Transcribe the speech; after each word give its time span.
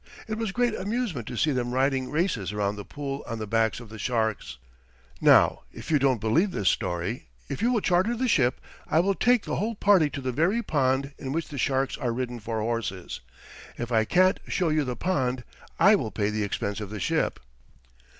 It 0.27 0.35
was 0.39 0.51
great 0.51 0.73
amusement 0.73 1.27
to 1.27 1.37
see 1.37 1.51
them 1.51 1.73
riding 1.73 2.09
races 2.09 2.51
around 2.51 2.75
the 2.75 2.83
pond 2.83 3.21
on 3.27 3.37
the 3.37 3.45
backs 3.45 3.79
of 3.79 3.89
the 3.89 3.99
sharks. 3.99 4.57
"Now, 5.21 5.61
if 5.71 5.91
you 5.91 5.99
don't 5.99 6.19
believe 6.19 6.49
this 6.49 6.69
story, 6.69 7.27
if 7.49 7.61
you 7.61 7.71
will 7.71 7.81
charter 7.81 8.17
the 8.17 8.27
ship 8.27 8.59
I 8.87 8.99
will 8.99 9.13
take 9.13 9.45
the 9.45 9.57
whole 9.57 9.75
party 9.75 10.09
to 10.09 10.21
the 10.21 10.31
very 10.31 10.63
pond 10.63 11.13
in 11.19 11.31
which 11.33 11.49
the 11.49 11.59
sharks 11.59 11.99
are 11.99 12.13
ridden 12.13 12.39
for 12.39 12.61
horses. 12.61 13.21
If 13.77 13.91
I 13.91 14.03
can't 14.05 14.39
show 14.47 14.69
you 14.69 14.83
the 14.85 14.95
pond, 14.95 15.43
I 15.79 15.93
will 15.93 16.09
pay 16.09 16.31
the 16.31 16.43
expense 16.43 16.81
of 16.81 16.89
the 16.89 16.99
ship." 16.99 17.39